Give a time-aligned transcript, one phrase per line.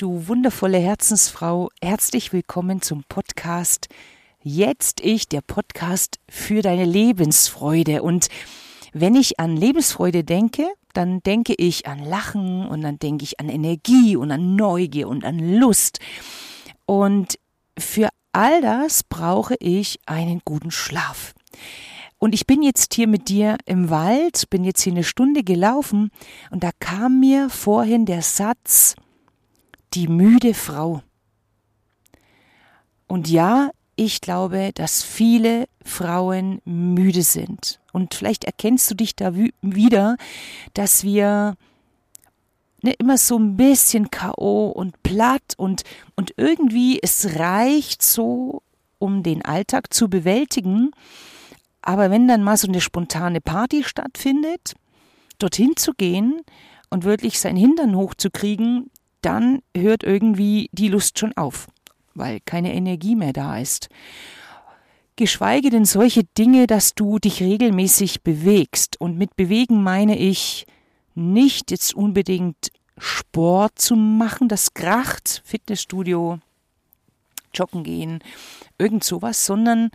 [0.00, 3.88] du wundervolle Herzensfrau, herzlich willkommen zum Podcast
[4.42, 8.02] Jetzt ich, der Podcast für deine Lebensfreude.
[8.02, 8.28] Und
[8.94, 13.50] wenn ich an Lebensfreude denke, dann denke ich an Lachen und dann denke ich an
[13.50, 15.98] Energie und an Neugier und an Lust.
[16.86, 17.38] Und
[17.78, 21.34] für all das brauche ich einen guten Schlaf.
[22.16, 26.10] Und ich bin jetzt hier mit dir im Wald, bin jetzt hier eine Stunde gelaufen
[26.50, 28.96] und da kam mir vorhin der Satz,
[29.94, 31.02] die müde Frau.
[33.06, 37.80] Und ja, ich glaube, dass viele Frauen müde sind.
[37.92, 40.16] Und vielleicht erkennst du dich da wieder,
[40.74, 41.54] dass wir
[42.82, 44.68] ne, immer so ein bisschen K.O.
[44.68, 45.82] und platt und,
[46.16, 48.62] und irgendwie es reicht so,
[48.98, 50.92] um den Alltag zu bewältigen.
[51.82, 54.74] Aber wenn dann mal so eine spontane Party stattfindet,
[55.38, 56.42] dorthin zu gehen
[56.90, 58.90] und wirklich sein Hintern hochzukriegen,
[59.22, 61.68] dann hört irgendwie die Lust schon auf,
[62.14, 63.88] weil keine Energie mehr da ist.
[65.16, 68.98] Geschweige denn solche Dinge, dass du dich regelmäßig bewegst.
[69.00, 70.66] Und mit bewegen meine ich
[71.14, 76.38] nicht jetzt unbedingt Sport zu machen, das kracht, Fitnessstudio,
[77.54, 78.20] joggen gehen,
[78.78, 79.90] irgend sowas, sondern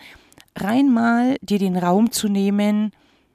[0.55, 2.91] rein mal dir den Raum zu nehmen,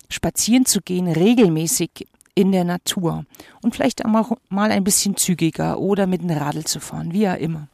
[0.08, 2.06] spazieren zu gehen, regelmäßig
[2.40, 3.24] in der Natur
[3.62, 7.34] und vielleicht auch mal ein bisschen zügiger oder mit dem Radl zu fahren, wie ja
[7.34, 7.68] immer.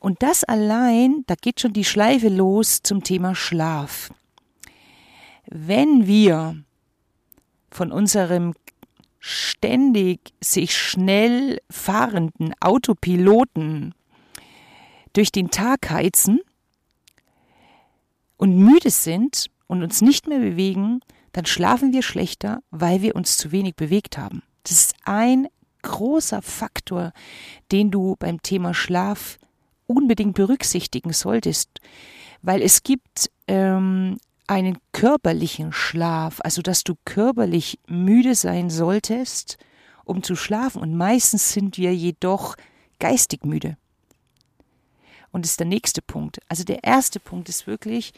[0.00, 4.10] Und das allein, da geht schon die Schleife los zum Thema Schlaf.
[5.46, 6.56] Wenn wir
[7.70, 8.54] von unserem
[9.18, 13.94] ständig sich schnell fahrenden Autopiloten
[15.14, 16.40] durch den Tag heizen
[18.36, 21.00] und müde sind und uns nicht mehr bewegen,
[21.34, 24.42] dann schlafen wir schlechter, weil wir uns zu wenig bewegt haben.
[24.62, 25.48] Das ist ein
[25.82, 27.12] großer Faktor,
[27.72, 29.38] den du beim Thema Schlaf
[29.88, 31.80] unbedingt berücksichtigen solltest,
[32.40, 39.58] weil es gibt ähm, einen körperlichen Schlaf, also dass du körperlich müde sein solltest,
[40.04, 40.80] um zu schlafen.
[40.80, 42.54] Und meistens sind wir jedoch
[43.00, 43.76] geistig müde.
[45.32, 46.38] Und das ist der nächste Punkt.
[46.48, 48.12] Also der erste Punkt ist wirklich,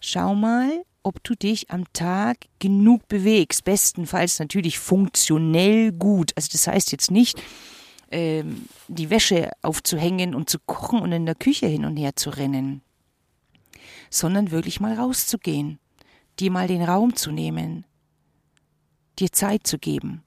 [0.00, 3.64] schau mal, ob du dich am Tag genug bewegst.
[3.64, 6.32] Bestenfalls natürlich funktionell gut.
[6.36, 7.42] Also das heißt jetzt nicht,
[8.10, 12.28] ähm, die Wäsche aufzuhängen und zu kochen und in der Küche hin und her zu
[12.28, 12.82] rennen,
[14.10, 15.78] sondern wirklich mal rauszugehen,
[16.38, 17.86] dir mal den Raum zu nehmen,
[19.18, 20.22] dir Zeit zu geben.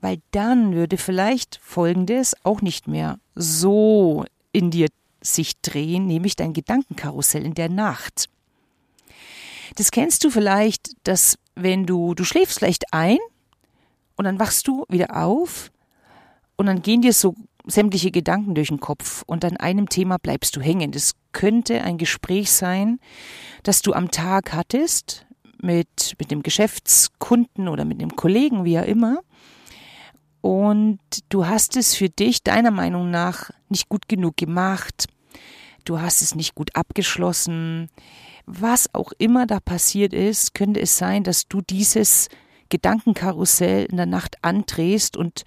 [0.00, 4.88] Weil dann würde vielleicht Folgendes auch nicht mehr so in dir
[5.20, 8.28] sich drehen, nämlich dein Gedankenkarussell in der Nacht.
[9.76, 13.18] Das kennst du vielleicht, dass wenn du, du schläfst vielleicht ein
[14.16, 15.70] und dann wachst du wieder auf
[16.56, 17.34] und dann gehen dir so
[17.66, 20.92] sämtliche Gedanken durch den Kopf und an einem Thema bleibst du hängen.
[20.92, 23.00] Das könnte ein Gespräch sein,
[23.62, 25.26] das du am Tag hattest
[25.62, 29.20] mit, mit dem Geschäftskunden oder mit dem Kollegen, wie auch immer.
[30.40, 35.06] Und du hast es für dich deiner Meinung nach nicht gut genug gemacht.
[35.84, 37.90] Du hast es nicht gut abgeschlossen
[38.46, 42.28] was auch immer da passiert ist, könnte es sein, dass du dieses
[42.68, 45.44] Gedankenkarussell in der Nacht andrehst und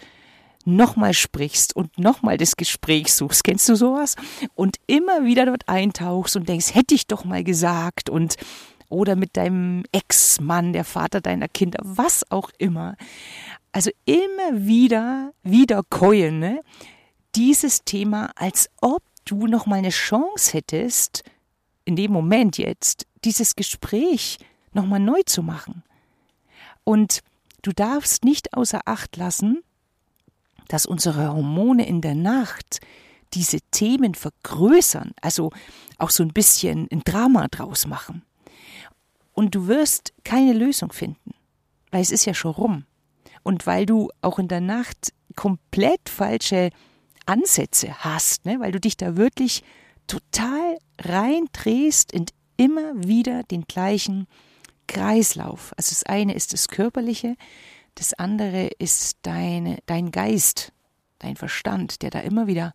[0.66, 3.44] nochmal sprichst und nochmal das Gespräch suchst.
[3.44, 4.16] Kennst du sowas?
[4.56, 8.36] Und immer wieder dort eintauchst und denkst, hätte ich doch mal gesagt und
[8.90, 12.96] oder mit deinem Ex-Mann, der Vater deiner Kinder, was auch immer.
[13.72, 16.62] Also immer wieder, wieder keulen, ne?
[17.36, 21.24] Dieses Thema, als ob du noch mal eine Chance hättest,
[21.86, 24.38] in dem Moment jetzt dieses Gespräch
[24.72, 25.84] nochmal neu zu machen.
[26.84, 27.22] Und
[27.62, 29.64] du darfst nicht außer Acht lassen,
[30.68, 32.80] dass unsere Hormone in der Nacht
[33.34, 35.52] diese Themen vergrößern, also
[35.98, 38.24] auch so ein bisschen ein Drama draus machen.
[39.34, 41.34] Und du wirst keine Lösung finden,
[41.92, 42.86] weil es ist ja schon rum.
[43.42, 46.70] Und weil du auch in der Nacht komplett falsche
[47.26, 48.60] Ansätze hast, ne?
[48.60, 49.64] weil du dich da wirklich
[50.08, 52.26] total reindrehst in
[52.58, 54.28] immer wieder den gleichen
[54.88, 55.74] Kreislauf.
[55.78, 57.36] Also das eine ist das Körperliche,
[57.96, 60.72] das andere ist deine, dein Geist,
[61.20, 62.74] dein Verstand, der da immer wieder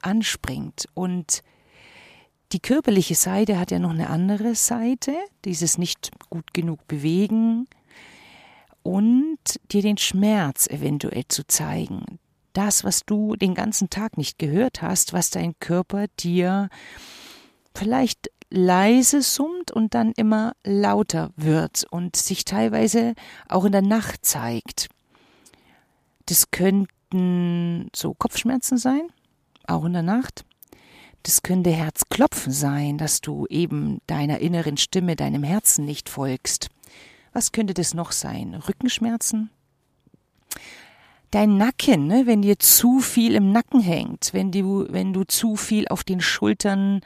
[0.00, 0.86] anspringt.
[0.94, 1.42] Und
[2.52, 7.66] die körperliche Seite hat ja noch eine andere Seite, dieses nicht gut genug bewegen
[8.82, 9.38] und
[9.70, 12.18] dir den Schmerz eventuell zu zeigen,
[12.58, 16.68] das, was du den ganzen Tag nicht gehört hast, was dein Körper dir
[17.72, 23.14] vielleicht leise summt und dann immer lauter wird und sich teilweise
[23.48, 24.88] auch in der Nacht zeigt.
[26.26, 29.02] Das könnten so Kopfschmerzen sein,
[29.68, 30.44] auch in der Nacht.
[31.22, 36.70] Das könnte Herzklopfen sein, dass du eben deiner inneren Stimme, deinem Herzen nicht folgst.
[37.32, 38.54] Was könnte das noch sein?
[38.54, 39.50] Rückenschmerzen?
[41.30, 42.22] Dein Nacken, ne?
[42.26, 46.20] wenn dir zu viel im Nacken hängt, wenn du, wenn du zu viel auf den
[46.20, 47.00] Schultern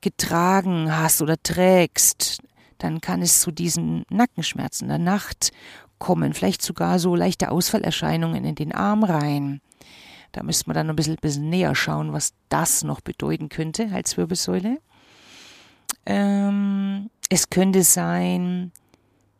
[0.00, 2.40] getragen hast oder trägst,
[2.78, 5.50] dann kann es zu diesen Nackenschmerzen der Nacht
[5.98, 9.60] kommen, vielleicht sogar so leichte Ausfallerscheinungen in den Arm rein.
[10.30, 14.78] Da müsste man dann ein bisschen, bisschen näher schauen, was das noch bedeuten könnte, Halswirbelsäule.
[16.06, 18.72] Ähm, es könnte sein,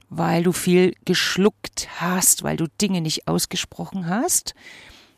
[0.08, 4.54] weil du viel geschluckt hast, weil du Dinge nicht ausgesprochen hast.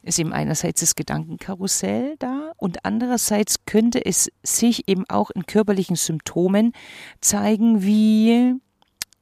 [0.03, 5.97] Ist eben einerseits das Gedankenkarussell da und andererseits könnte es sich eben auch in körperlichen
[5.97, 6.73] Symptomen
[7.21, 8.55] zeigen wie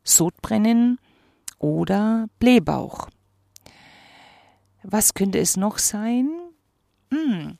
[0.04, 0.98] Sodbrennen
[1.58, 3.08] oder Blähbauch.
[4.84, 6.30] Was könnte es noch sein?
[7.12, 7.58] Hm.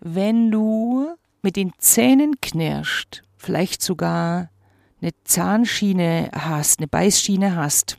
[0.00, 4.50] Wenn du mit den Zähnen knirscht, vielleicht sogar
[5.02, 7.98] eine Zahnschiene hast, eine Beißschiene hast,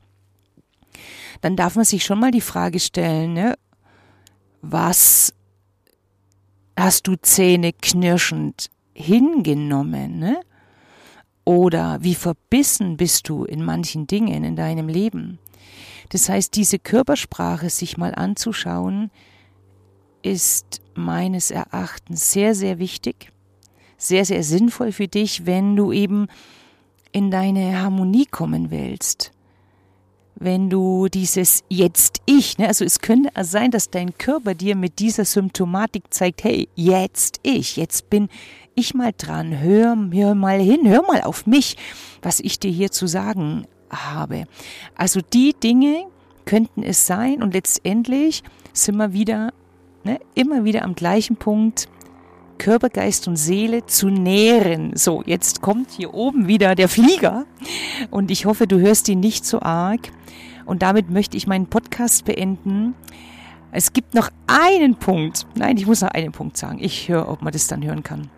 [1.42, 3.56] dann darf man sich schon mal die Frage stellen, ne,
[4.62, 5.34] was
[6.78, 10.40] hast du Zähne knirschend hingenommen, ne?
[11.46, 15.40] Oder wie verbissen bist du in manchen Dingen in deinem Leben?
[16.10, 19.12] Das heißt, diese Körpersprache sich mal anzuschauen,
[20.22, 23.34] ist meines Erachtens sehr, sehr wichtig,
[23.98, 26.28] sehr, sehr sinnvoll für dich, wenn du eben
[27.14, 29.32] in deine Harmonie kommen willst.
[30.36, 35.00] Wenn du dieses jetzt ich, ne, also es könnte sein, dass dein Körper dir mit
[35.00, 38.28] dieser Symptomatik zeigt, hey, jetzt ich, jetzt bin
[38.76, 41.78] ich mal dran, hör, hör mal hin, hör mal auf mich,
[42.22, 44.46] was ich dir hier zu sagen habe.
[44.96, 46.06] Also die Dinge
[46.46, 48.44] könnten es sein und letztendlich
[48.74, 49.54] sind wir wieder,
[50.04, 51.88] ne, immer wieder am gleichen Punkt,
[52.64, 54.96] Körper, Geist und Seele zu nähren.
[54.96, 57.46] So, jetzt kommt hier oben wieder der Flieger
[58.10, 60.14] und ich hoffe, du hörst ihn nicht so arg.
[60.66, 62.96] Und damit möchte ich meinen Podcast beenden.
[63.74, 65.46] Es gibt noch einen Punkt.
[65.56, 66.78] Nein, ich muss noch einen Punkt sagen.
[66.80, 68.30] Ich höre, ob man das dann hören kann.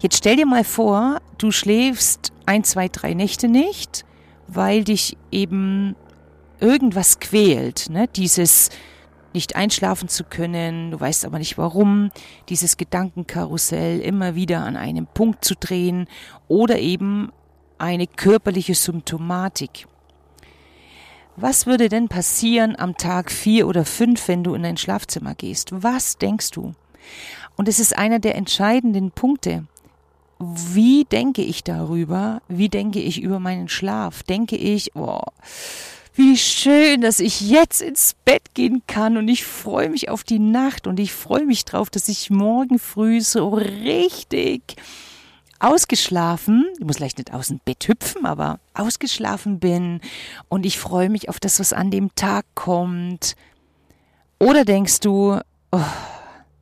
[0.00, 4.06] Jetzt stell dir mal vor, du schläfst ein, zwei, drei Nächte nicht,
[4.46, 5.94] weil dich eben
[6.58, 7.90] irgendwas quält.
[7.90, 8.08] Ne?
[8.08, 8.70] Dieses
[9.38, 12.10] nicht einschlafen zu können, du weißt aber nicht warum,
[12.48, 16.08] dieses Gedankenkarussell immer wieder an einem Punkt zu drehen
[16.48, 17.30] oder eben
[17.78, 19.86] eine körperliche Symptomatik.
[21.36, 25.68] Was würde denn passieren am Tag vier oder fünf, wenn du in dein Schlafzimmer gehst?
[25.70, 26.74] Was denkst du?
[27.56, 29.66] Und es ist einer der entscheidenden Punkte.
[30.40, 32.42] Wie denke ich darüber?
[32.48, 34.24] Wie denke ich über meinen Schlaf?
[34.24, 35.22] Denke ich, oh,
[36.18, 40.40] wie schön, dass ich jetzt ins Bett gehen kann und ich freue mich auf die
[40.40, 44.74] Nacht und ich freue mich drauf, dass ich morgen früh so richtig
[45.60, 50.00] ausgeschlafen, ich muss vielleicht nicht aus dem Bett hüpfen, aber ausgeschlafen bin
[50.48, 53.36] und ich freue mich auf das, was an dem Tag kommt.
[54.40, 55.38] Oder denkst du,
[55.70, 55.80] oh,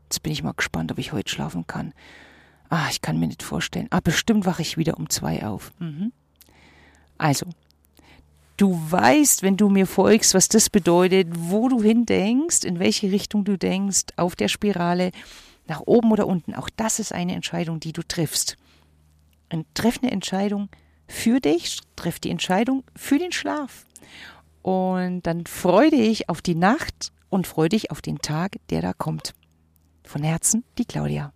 [0.05, 1.95] jetzt bin ich mal gespannt, ob ich heute schlafen kann.
[2.69, 3.87] Ah, ich kann mir nicht vorstellen.
[3.91, 5.73] Ah, bestimmt wache ich wieder um zwei auf.
[5.79, 6.13] Mhm.
[7.17, 7.47] Also,
[8.57, 13.45] Du weißt, wenn du mir folgst, was das bedeutet, wo du hindenkst, in welche Richtung
[13.45, 15.11] du denkst, auf der Spirale,
[15.69, 16.55] nach oben oder unten.
[16.55, 18.57] Auch das ist eine Entscheidung, die du triffst.
[19.53, 20.69] Und treff eine Entscheidung
[21.09, 23.85] für dich, treff die Entscheidung für den Schlaf.
[24.63, 28.93] Und dann freu dich auf die Nacht und freu dich auf den Tag, der da
[28.93, 29.35] kommt.
[30.05, 31.33] Von Herzen, die Claudia.